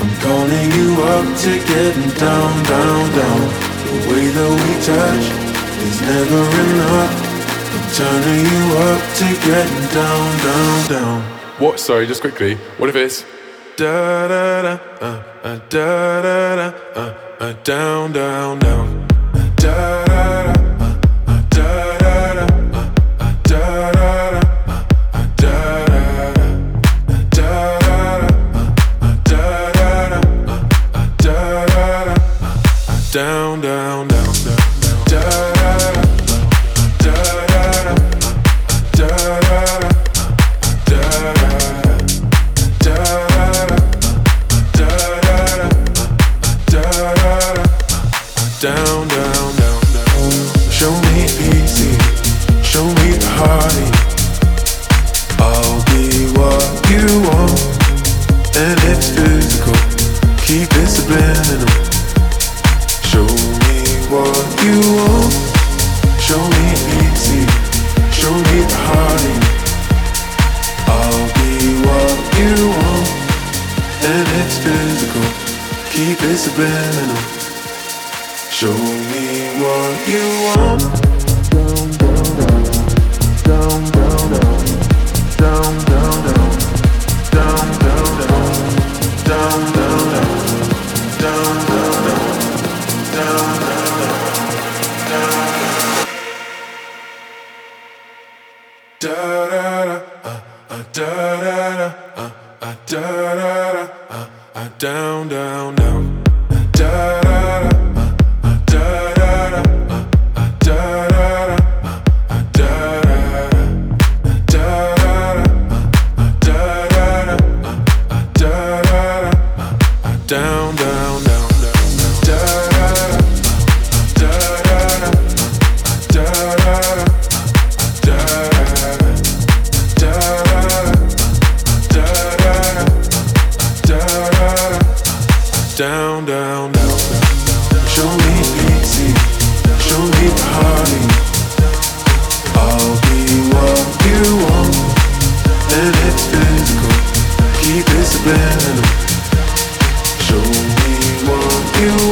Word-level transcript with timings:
I'm 0.00 0.12
calling 0.24 0.68
you 0.78 0.88
up 1.14 1.26
to 1.44 1.52
getting 1.72 2.10
down, 2.18 2.52
down, 2.64 3.04
down. 3.18 3.40
The 3.84 3.96
way 4.08 4.24
that 4.36 4.50
we 4.60 4.72
touch 4.88 5.26
is 5.86 6.00
never 6.00 6.42
enough. 6.64 7.12
I'm 7.74 7.86
turning 8.00 8.44
you 8.52 8.62
up 8.88 9.02
to 9.20 9.26
getting 9.48 9.86
down, 9.94 10.28
down, 10.46 10.88
down. 10.88 11.22
What? 11.58 11.78
Sorry, 11.78 12.06
just 12.06 12.22
quickly. 12.22 12.54
What 12.78 12.88
if 12.88 12.96
it's 12.96 13.24
da 13.76 14.28
da 14.28 14.62
da 14.62 14.78
uh, 15.00 15.22
uh, 15.42 15.58
da 15.68 16.22
da 16.22 16.56
da 16.56 16.68
uh, 16.94 17.14
uh, 17.40 17.52
down, 17.64 18.12
down, 18.12 18.58
down. 18.58 19.06
Uh, 19.34 19.50
da 19.56 20.04
da 20.06 20.39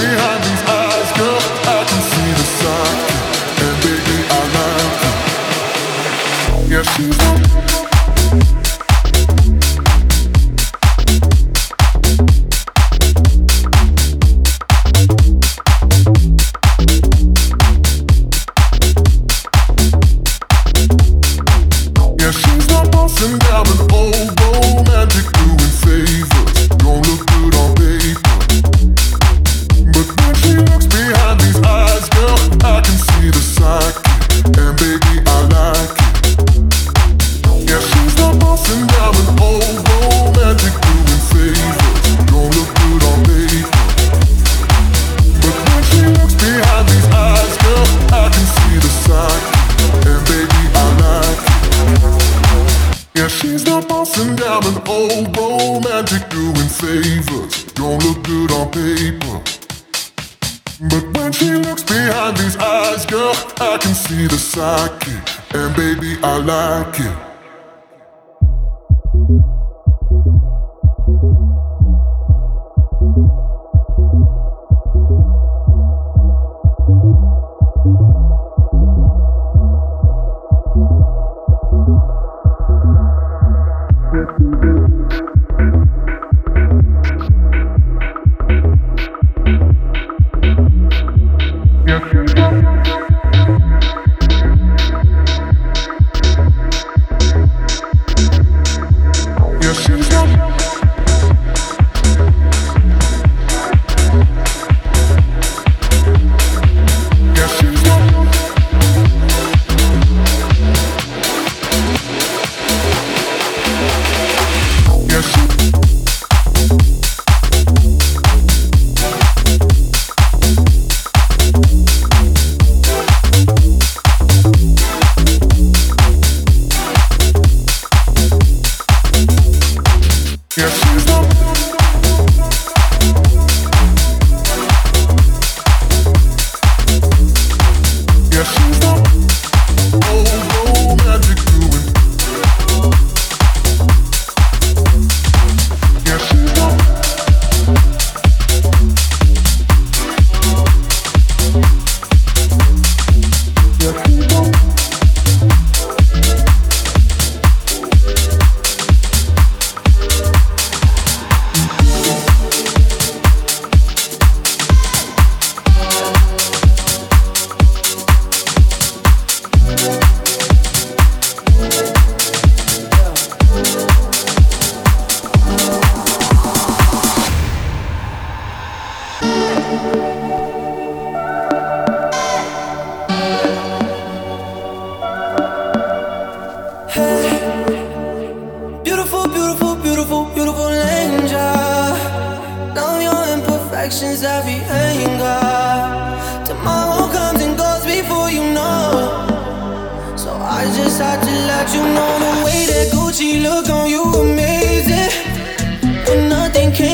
behind 0.00 0.37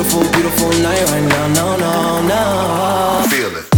beautiful, 0.02 0.32
beautiful 0.32 0.68
night 0.82 1.04
right 1.10 1.28
now. 1.28 1.48
No, 1.48 1.76
no, 1.76 2.26
no. 2.26 3.26
Feel 3.28 3.56
it. 3.56 3.69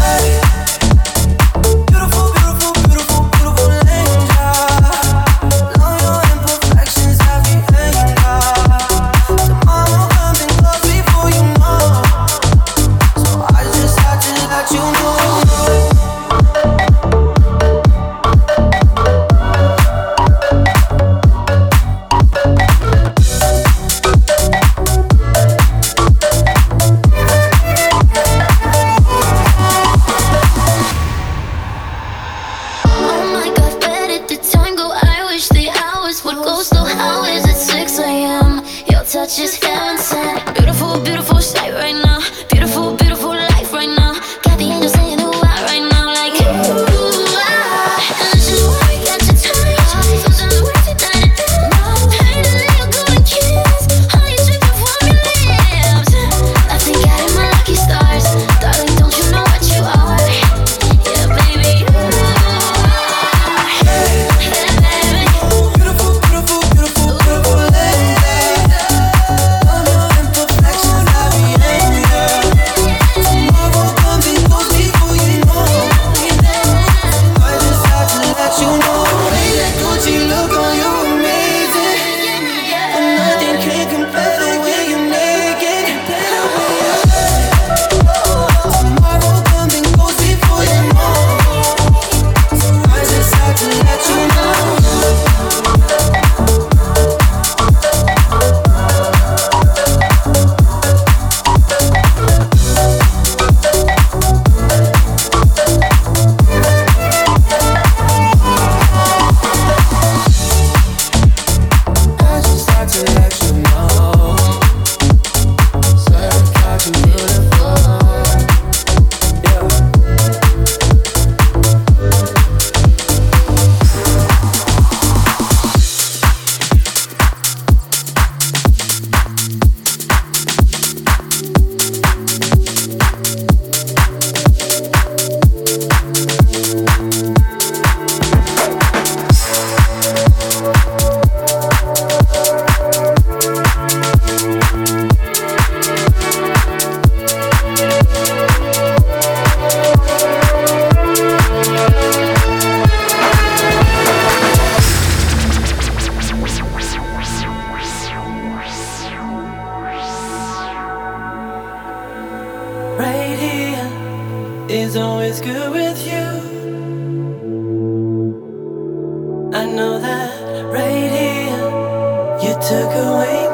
took 172.73 172.95
away 172.95 173.52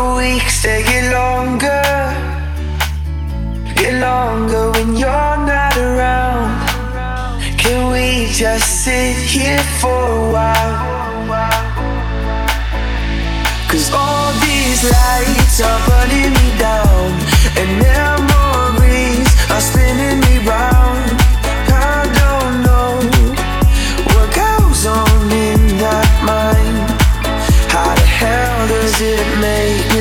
The 0.00 0.16
weeks 0.16 0.62
they 0.62 0.82
get 0.82 1.12
longer, 1.12 1.82
get 3.76 4.00
longer 4.00 4.70
when 4.72 4.96
you're 4.96 5.36
not 5.52 5.76
around. 5.76 6.56
Can 7.58 7.92
we 7.92 8.32
just 8.32 8.82
sit 8.82 9.14
here 9.14 9.62
for 9.78 10.00
a 10.18 10.32
while? 10.32 11.26
Cause 13.68 13.92
all 13.92 14.32
these 14.40 14.82
lights 14.96 15.60
are 15.68 15.80
burning 15.86 16.32
me 16.32 16.48
down, 16.58 17.08
and 17.60 17.70
memories 17.84 19.28
are 19.50 19.60
spinning 19.60 20.20
me 20.20 20.48
round. 20.48 20.79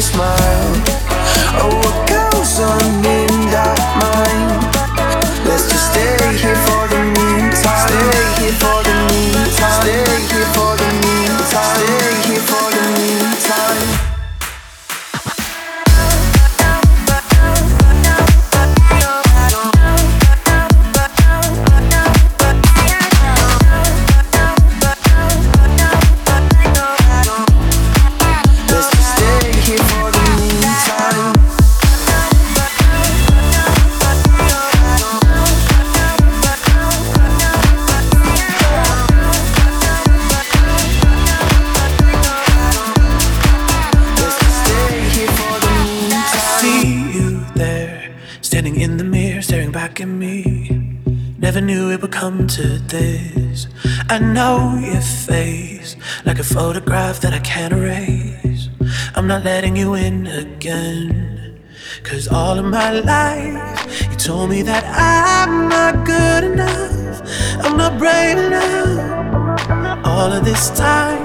Smile? 0.01 0.83
Oh, 1.61 1.88
to 52.49 52.79
this. 52.79 53.67
I 54.09 54.17
know 54.17 54.75
your 54.81 55.01
face 55.01 55.95
like 56.25 56.39
a 56.39 56.43
photograph 56.43 57.19
that 57.21 57.31
I 57.31 57.39
can't 57.39 57.73
erase. 57.73 58.69
I'm 59.15 59.27
not 59.27 59.43
letting 59.43 59.75
you 59.75 59.93
in 59.93 60.25
again. 60.25 61.61
Cause 62.01 62.27
all 62.27 62.57
of 62.57 62.65
my 62.65 62.91
life, 62.91 64.01
you 64.09 64.17
told 64.17 64.49
me 64.49 64.63
that 64.63 64.83
I'm 64.83 65.69
not 65.69 66.05
good 66.05 66.43
enough. 66.43 67.21
I'm 67.63 67.77
not 67.77 67.99
brave 67.99 68.39
enough. 68.39 70.07
All 70.07 70.31
of 70.33 70.43
this 70.43 70.71
time, 70.71 71.21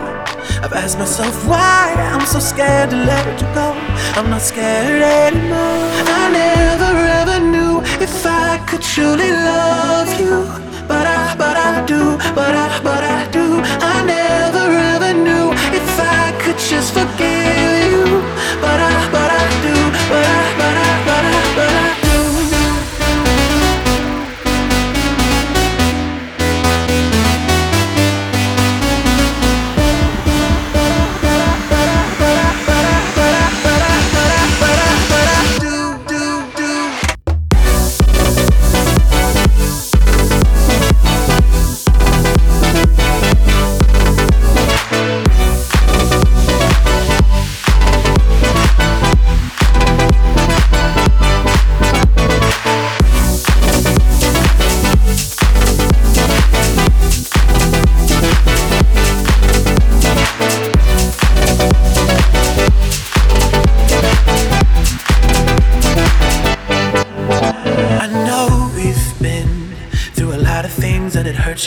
I've 0.63 0.75
asked 0.75 0.99
myself 0.99 1.35
why 1.49 1.95
I'm 2.13 2.27
so 2.27 2.39
scared 2.39 2.91
to 2.91 2.97
let 2.97 3.41
you 3.41 3.47
go. 3.55 3.73
I'm 4.17 4.29
not 4.29 4.43
scared 4.43 5.01
anymore. 5.01 5.89
I 6.21 6.31
never 6.31 6.93
ever 7.21 7.39
knew 7.41 7.81
if 8.03 8.27
I 8.27 8.59
could 8.69 8.83
truly 8.83 9.31
love 9.31 10.21
you 10.21 10.74
but 10.89 11.07
I, 11.07 11.35
but 11.37 11.57
I 11.57 11.85
do, 11.87 12.17
but 12.35 12.55
I, 12.55 12.81
but 12.83 13.05
I 13.05 13.31
do. 13.31 13.61
I 13.93 13.97
never 14.05 14.67
ever 14.95 15.13
knew 15.27 15.53
if 15.81 15.89
I 15.99 16.33
could 16.43 16.59
just 16.59 16.93
forgive 16.95 17.34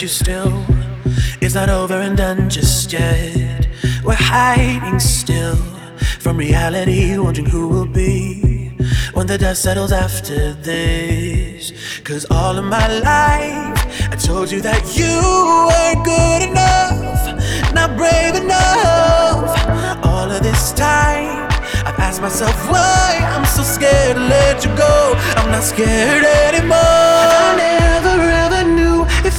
you 0.02 0.08
still. 0.08 0.64
It's 1.40 1.54
not 1.54 1.68
over 1.68 1.94
and 1.94 2.16
done 2.16 2.48
just 2.48 2.92
yet. 2.92 3.66
We're 4.04 4.14
hiding 4.14 5.00
still 5.00 5.56
from 6.20 6.36
reality, 6.36 7.18
wondering 7.18 7.48
who 7.48 7.68
will 7.68 7.86
be 7.86 8.68
when 9.14 9.26
the 9.26 9.36
dust 9.38 9.62
settles 9.62 9.90
after 9.90 10.52
this. 10.54 11.72
Cause 12.04 12.26
all 12.30 12.56
of 12.56 12.64
my 12.64 12.86
life, 13.00 14.12
I 14.12 14.16
told 14.16 14.52
you 14.52 14.60
that 14.60 14.84
you 14.96 15.14
weren't 15.68 16.04
good 16.04 16.42
enough, 16.50 17.74
not 17.74 17.96
brave 17.96 18.36
enough. 18.36 20.04
All 20.04 20.30
of 20.30 20.42
this 20.42 20.72
time, 20.72 21.48
I've 21.86 21.98
asked 21.98 22.20
myself 22.20 22.54
why 22.70 23.18
I'm 23.22 23.44
so 23.46 23.62
scared 23.62 24.16
to 24.16 24.22
let 24.22 24.64
you 24.64 24.76
go. 24.76 25.14
I'm 25.36 25.50
not 25.50 25.64
scared 25.64 26.24
anymore. 26.24 27.77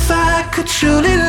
If 0.10 0.16
I 0.16 0.42
could 0.52 0.66
truly 0.66 1.29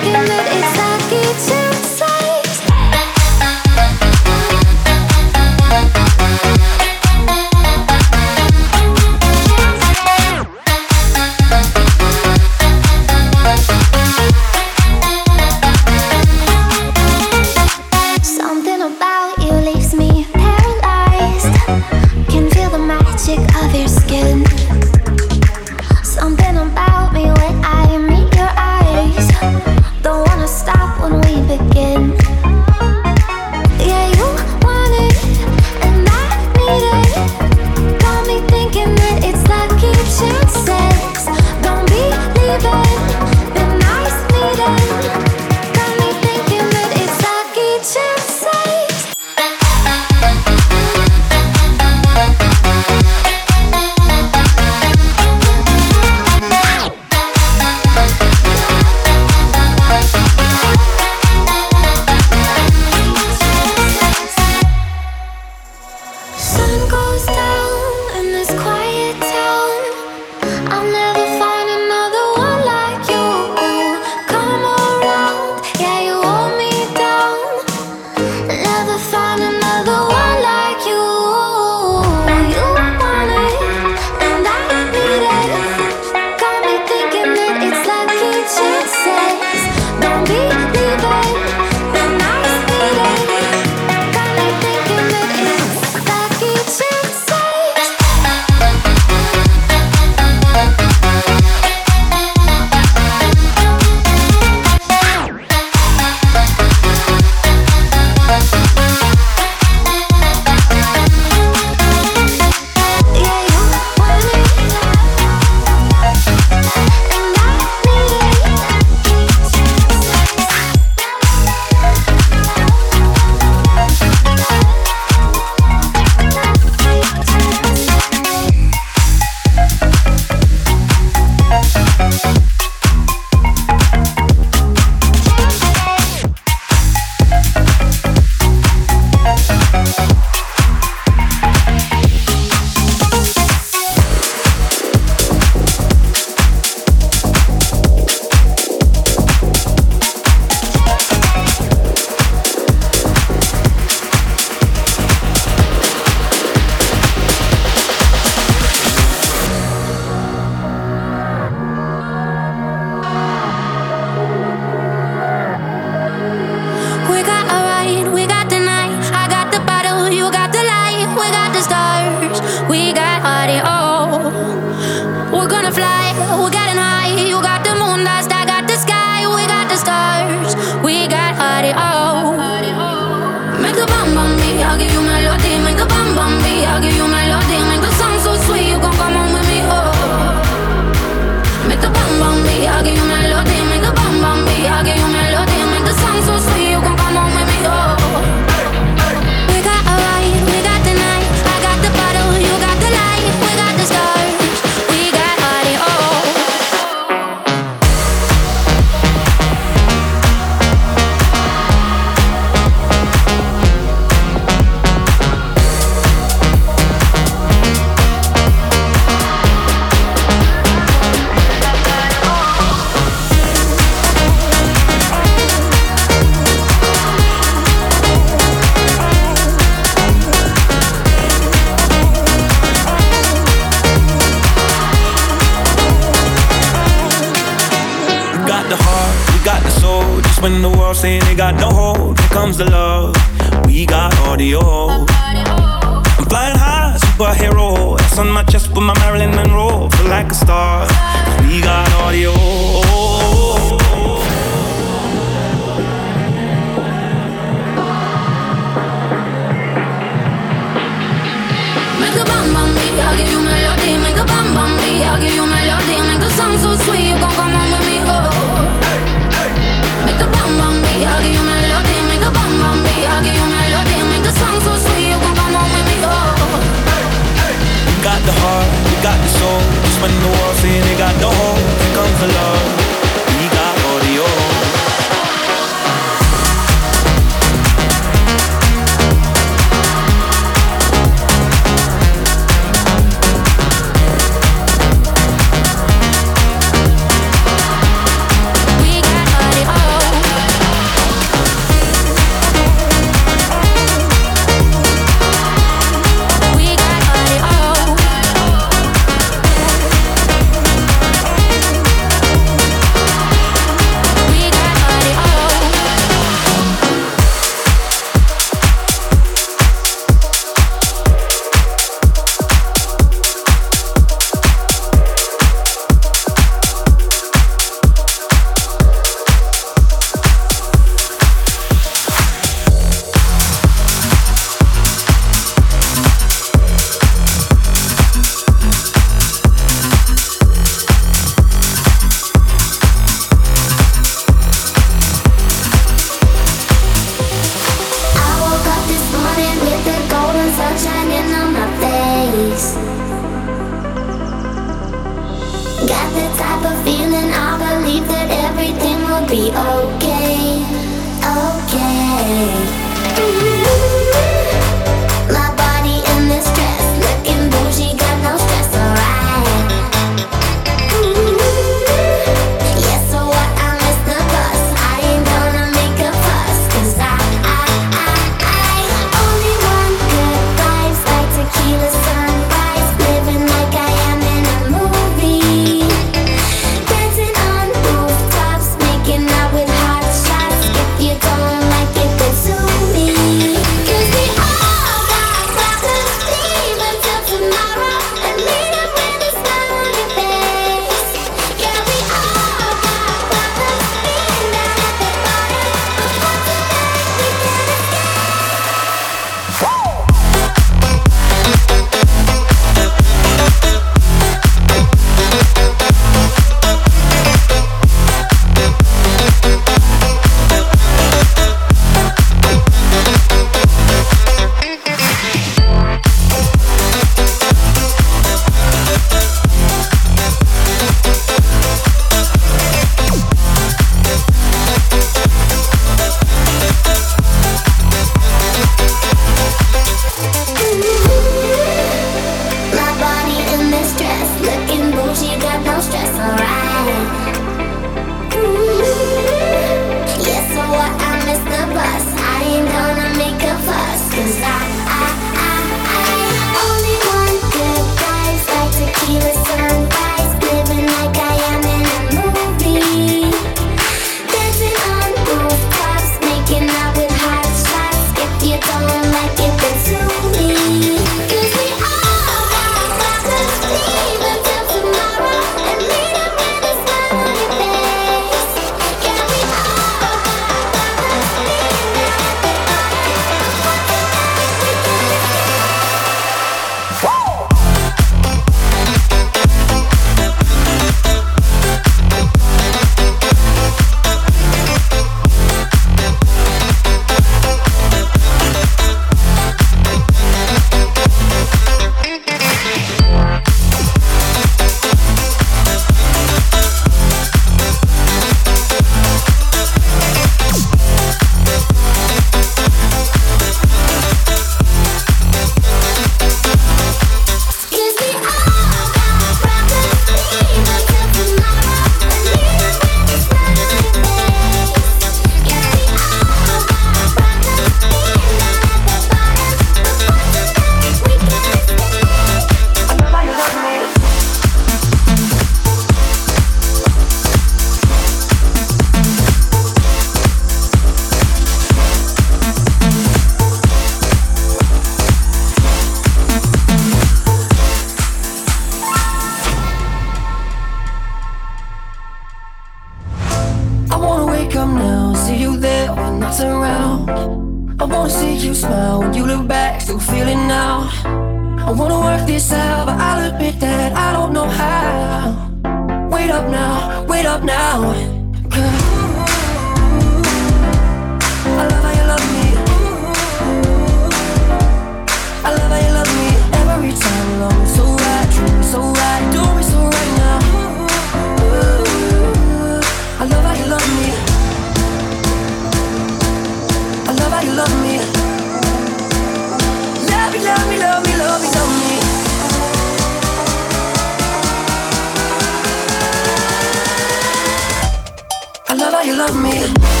love 599.21 599.35
me. 599.35 600.00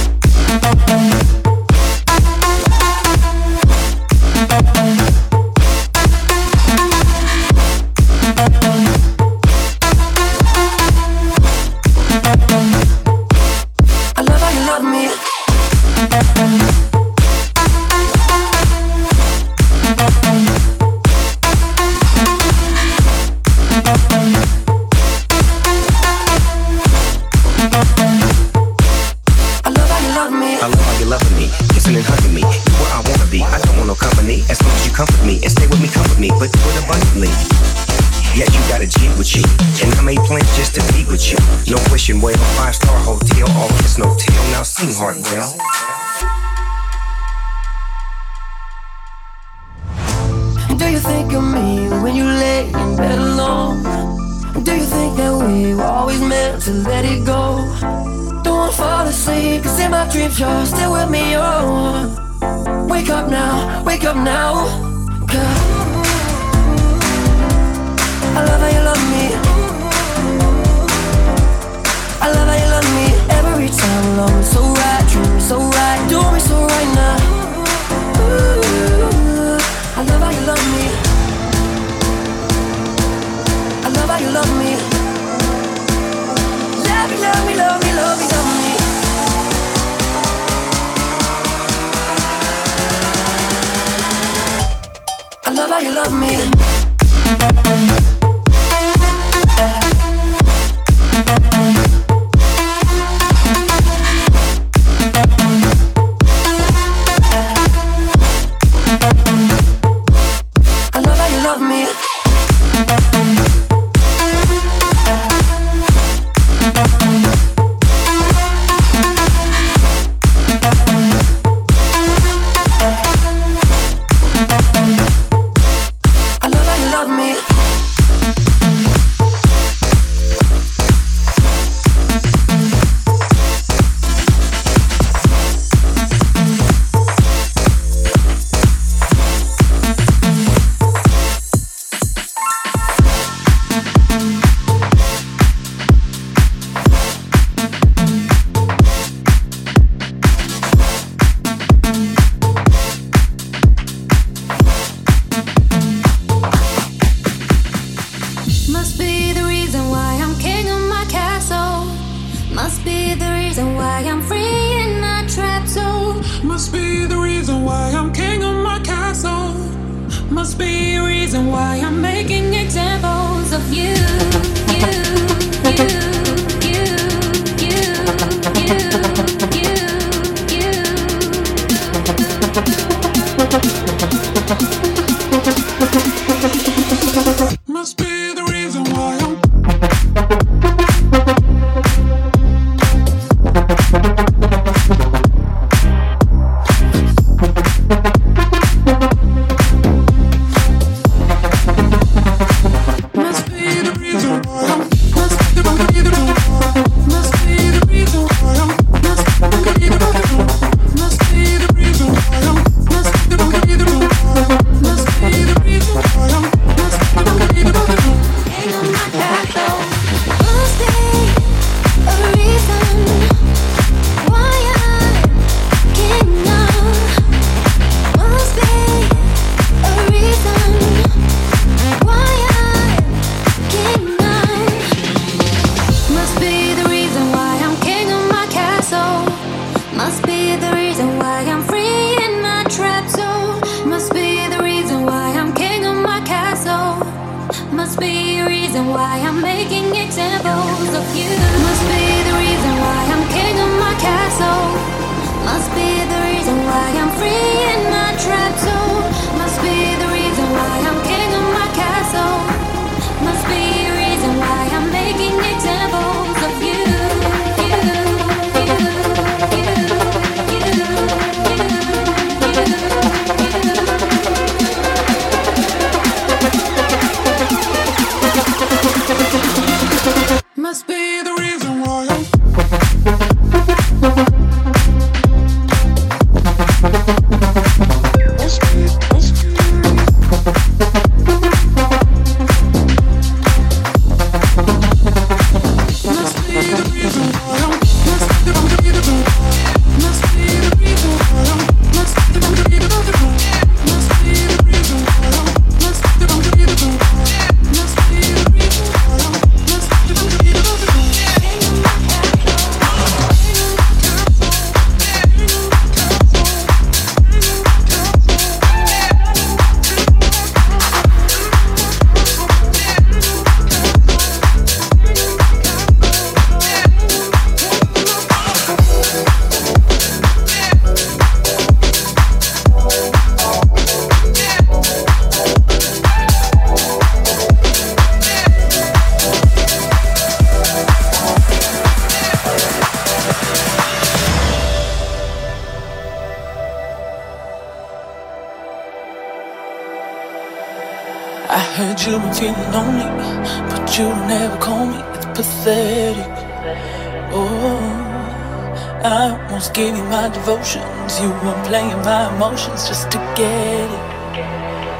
Devotions. 360.41 361.21
You 361.21 361.29
were 361.43 361.61
playing 361.65 362.01
my 362.01 362.33
emotions 362.33 362.87
just 362.87 363.11
to 363.11 363.17
get 363.35 363.89
it. 363.97 364.05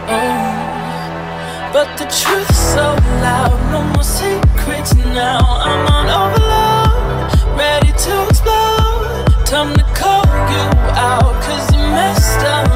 Oh, 0.07 1.69
but 1.73 1.87
the 1.97 2.05
truth's 2.05 2.61
so 2.75 2.95
loud. 3.25 3.57
No 3.71 3.81
more 3.93 4.03
secrets 4.03 4.93
now. 4.93 5.39
I'm 5.67 5.83
on 5.97 6.07
overload, 6.21 7.57
ready 7.57 7.91
to 8.05 8.13
explode. 8.27 9.45
Time 9.45 9.73
to 9.75 9.85
call 10.01 10.25
you 10.53 10.65
out, 11.09 11.33
cause 11.43 11.65
you 11.73 11.81
messed 11.97 12.43
around. 12.43 12.70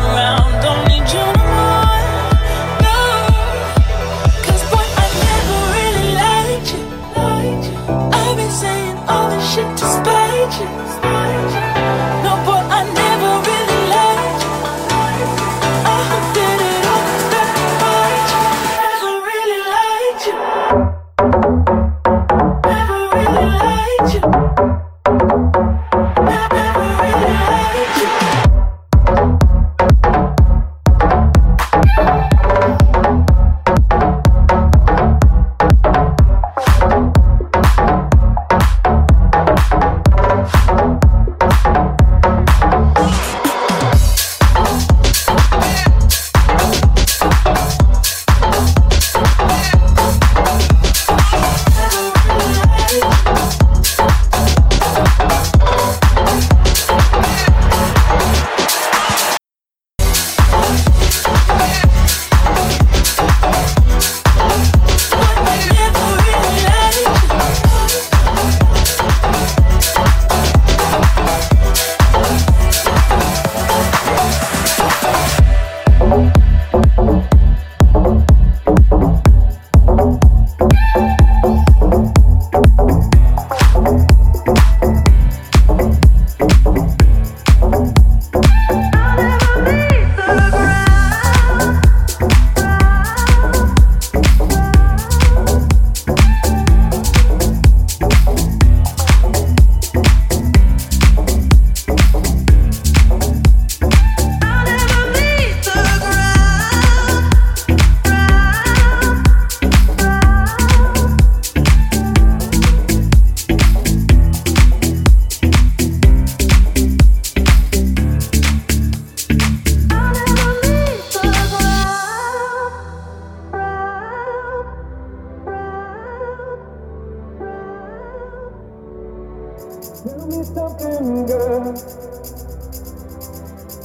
Tell 130.05 130.27
me 130.27 130.43
something, 130.43 131.25
girl. 131.25 131.73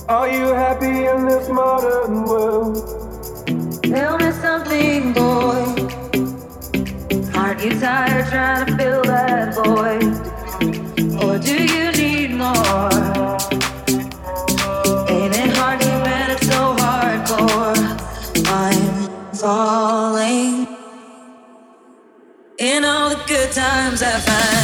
Are 0.07 0.29
you 0.29 0.49
happy 0.53 1.07
in 1.07 1.25
this 1.25 1.49
modern 1.49 2.25
world? 2.25 2.77
Tell 3.83 4.19
me 4.19 4.31
something, 4.33 5.15
boy. 5.15 5.65
Aren't 7.35 7.65
you 7.65 7.81
tired 7.81 8.27
trying 8.29 8.67
to 8.67 8.77
fill 8.77 9.03
that 9.05 9.55
void? 9.55 10.05
Or 11.25 11.39
do 11.39 11.57
you 11.57 11.91
need 11.93 12.33
more? 12.33 12.91
Ain't 15.09 15.35
it 15.35 15.57
hard 15.57 15.81
when 16.05 16.31
it's 16.33 16.47
so 16.47 16.77
hardcore? 16.83 17.81
I'm 18.47 19.33
falling. 19.33 20.67
In 22.59 22.85
all 22.85 23.09
the 23.09 23.23
good 23.27 23.51
times 23.53 24.03
I 24.03 24.21
find 24.21 24.60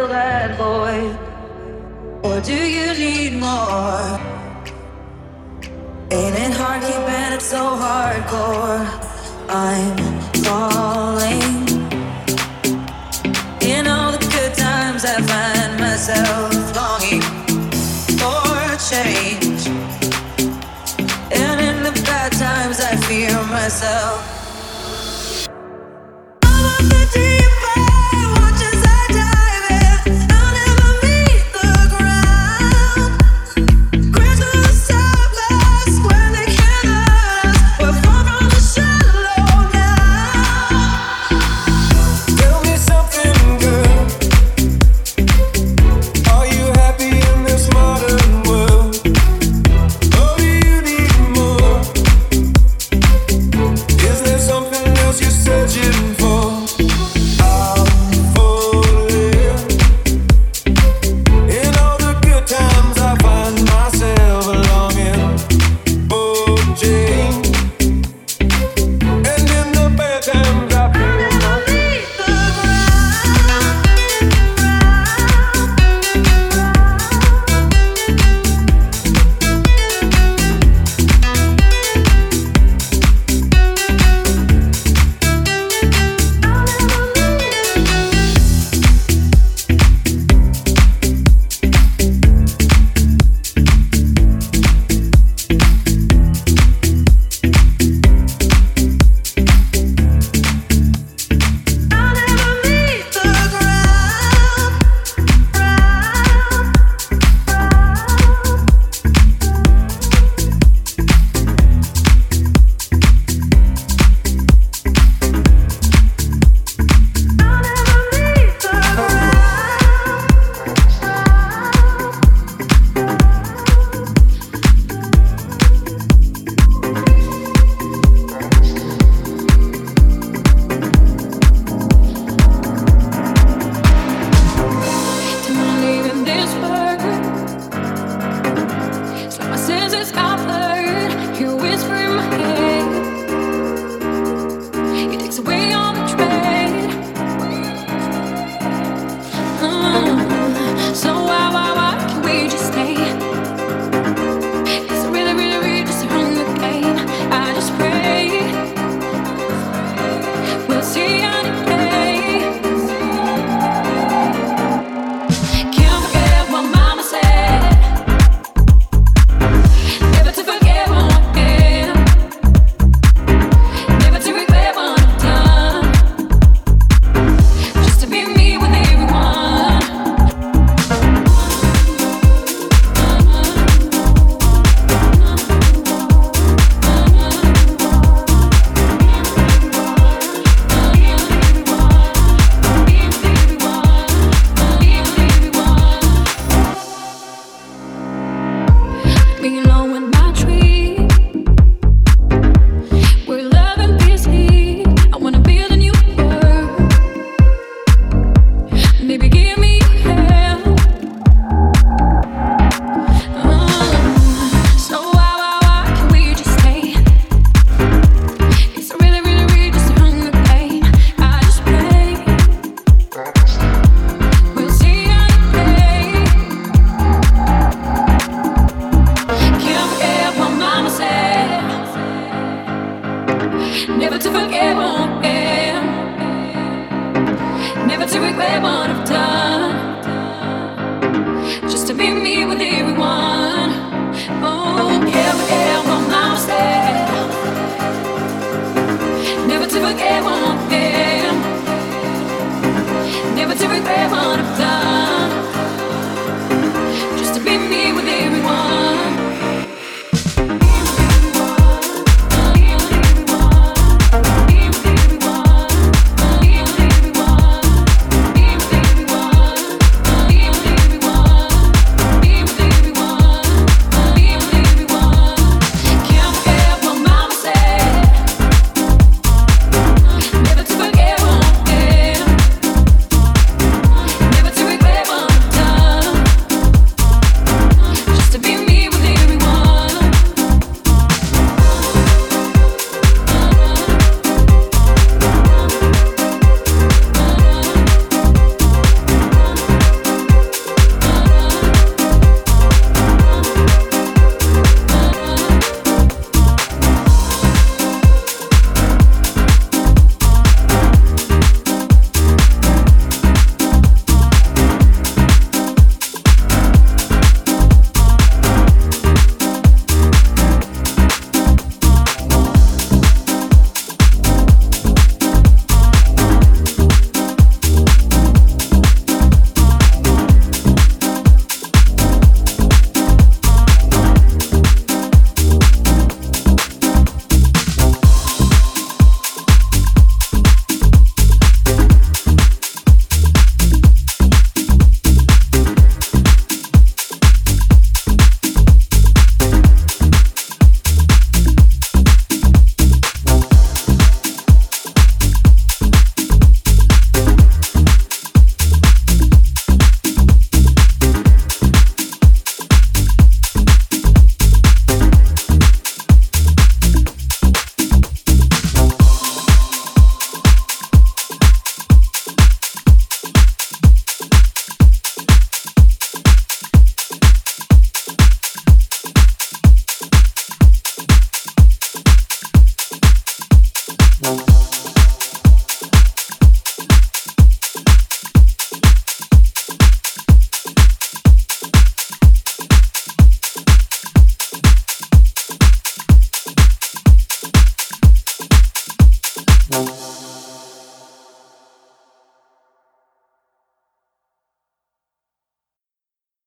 fill 0.00 0.08
that 0.08 0.56
void? 0.56 1.14
Or 2.22 2.40
do 2.40 2.54
you 2.54 2.88
need 2.94 3.32
more? 3.34 4.06
Ain't 6.10 6.36
it 6.44 6.52
hard 6.60 6.80
keeping 6.88 7.32
it 7.36 7.42
so 7.42 7.62
hardcore? 7.82 8.84
I'm 9.48 9.96
falling. 10.44 11.52
In 13.72 13.86
all 13.86 14.12
the 14.12 14.24
good 14.36 14.54
times, 14.54 15.04
I 15.04 15.16
find 15.32 15.72
myself 15.78 16.50
longing 16.78 17.26
for 18.20 18.60
change. 18.90 19.62
And 21.42 21.56
in 21.68 21.76
the 21.82 21.94
bad 22.06 22.32
times, 22.32 22.80
I 22.80 22.96
fear 23.06 23.34
myself. 23.58 24.39